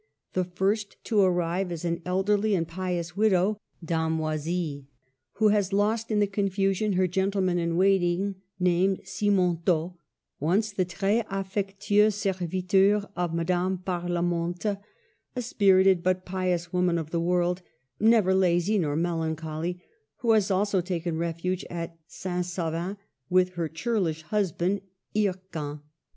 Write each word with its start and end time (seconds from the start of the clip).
The 0.33 0.45
first 0.45 0.97
to 1.03 1.21
arrive 1.21 1.71
is 1.71 1.85
an 1.85 2.01
elderly 2.07 2.55
and 2.55 2.67
pious 2.67 3.15
widow, 3.15 3.59
Dame 3.85 4.19
Oisille, 4.19 4.87
who 5.33 5.49
has 5.49 5.71
lost 5.71 6.09
in 6.09 6.17
the 6.19 6.25
confusion 6.25 6.93
her 6.93 7.05
gentleman 7.05 7.59
in 7.59 7.77
waiting 7.77 8.33
named 8.59 9.01
Simontault, 9.05 9.93
once 10.39 10.71
the 10.71 10.85
tres 10.85 11.23
affec 11.29 11.79
tueux 11.79 12.11
serviteur 12.11 13.07
of 13.15 13.35
Madame 13.35 13.77
Parlamente, 13.77 14.79
a 15.35 15.41
spir 15.43 15.83
ited 15.83 16.01
but 16.01 16.25
pious 16.25 16.73
woman 16.73 16.97
of 16.97 17.11
the 17.11 17.21
world, 17.21 17.61
''never 18.01 18.33
lazy 18.33 18.79
nor 18.79 18.95
melancholy," 18.95 19.83
who 20.21 20.31
has 20.31 20.49
also 20.49 20.81
taken 20.81 21.19
refuge 21.19 21.63
at 21.69 21.95
St. 22.07 22.43
Savin 22.43 22.97
with 23.29 23.49
her 23.49 23.69
churlish 23.69 24.23
husband, 24.23 24.81
Hircan. 25.15 25.81